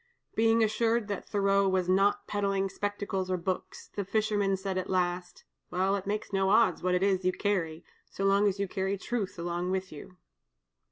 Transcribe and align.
Being 0.33 0.63
assured 0.63 1.07
that 1.09 1.29
Thoreau 1.29 1.69
was 1.69 1.87
not 1.87 2.25
peddling 2.25 2.69
spectacles 2.69 3.29
or 3.29 3.37
books, 3.37 3.87
the 3.95 4.03
fisherman 4.03 4.57
said 4.57 4.75
at 4.79 4.89
last: 4.89 5.43
"Well, 5.69 5.95
it 5.95 6.07
makes 6.07 6.33
no 6.33 6.49
odds 6.49 6.81
what 6.81 6.95
it 6.95 7.03
is 7.03 7.23
you 7.23 7.31
carry, 7.31 7.85
so 8.09 8.25
long 8.25 8.47
as 8.47 8.59
you 8.59 8.67
carry 8.67 8.97
Truth 8.97 9.37
along 9.37 9.69
with 9.69 9.91
you." 9.91 10.17